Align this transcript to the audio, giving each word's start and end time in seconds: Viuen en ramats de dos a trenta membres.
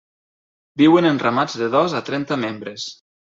Viuen 0.81 1.07
en 1.09 1.19
ramats 1.23 1.59
de 1.59 1.67
dos 1.77 1.95
a 2.01 2.03
trenta 2.09 2.39
membres. 2.47 2.89